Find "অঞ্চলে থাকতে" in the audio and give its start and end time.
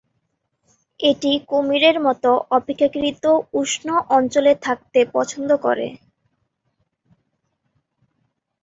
4.17-4.99